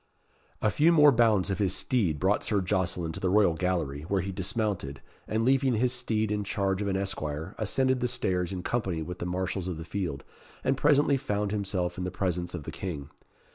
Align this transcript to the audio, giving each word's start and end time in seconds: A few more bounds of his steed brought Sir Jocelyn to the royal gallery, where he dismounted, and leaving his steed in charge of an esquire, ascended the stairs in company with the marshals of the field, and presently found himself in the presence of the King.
A 0.63 0.71
few 0.71 0.91
more 0.91 1.11
bounds 1.11 1.51
of 1.51 1.59
his 1.59 1.75
steed 1.75 2.17
brought 2.19 2.43
Sir 2.43 2.59
Jocelyn 2.59 3.11
to 3.11 3.19
the 3.19 3.29
royal 3.29 3.53
gallery, 3.53 4.01
where 4.07 4.21
he 4.21 4.31
dismounted, 4.31 4.99
and 5.27 5.45
leaving 5.45 5.75
his 5.75 5.93
steed 5.93 6.31
in 6.31 6.43
charge 6.43 6.81
of 6.81 6.87
an 6.87 6.97
esquire, 6.97 7.53
ascended 7.59 7.99
the 7.99 8.07
stairs 8.07 8.51
in 8.51 8.63
company 8.63 9.03
with 9.03 9.19
the 9.19 9.27
marshals 9.27 9.67
of 9.67 9.77
the 9.77 9.85
field, 9.85 10.23
and 10.63 10.75
presently 10.75 11.17
found 11.17 11.51
himself 11.51 11.99
in 11.99 12.03
the 12.03 12.09
presence 12.09 12.55
of 12.55 12.63
the 12.63 12.71
King. 12.71 13.11